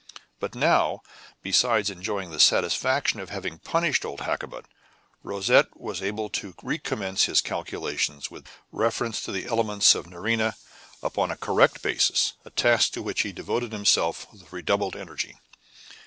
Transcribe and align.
But 0.39 0.55
now, 0.55 1.03
besides 1.43 1.91
enjoying 1.91 2.31
the 2.31 2.39
satisfaction 2.39 3.19
of 3.19 3.29
having 3.29 3.59
punished 3.59 4.03
old 4.03 4.21
Hakkabut, 4.21 4.65
Rosette 5.21 5.79
was 5.79 6.01
able 6.01 6.27
to 6.31 6.55
recommence 6.63 7.25
his 7.25 7.39
calculations 7.39 8.31
with 8.31 8.47
reference 8.71 9.21
to 9.21 9.31
the 9.31 9.45
elements 9.45 9.93
of 9.93 10.07
Nerina 10.07 10.55
upon 11.03 11.29
a 11.29 11.37
correct 11.37 11.83
basis, 11.83 12.33
a 12.43 12.49
task 12.49 12.93
to 12.93 13.03
which 13.03 13.21
he 13.21 13.31
devoted 13.31 13.71
himself 13.71 14.25
with 14.33 14.51
redoubled 14.51 14.95
energy. 14.95 15.37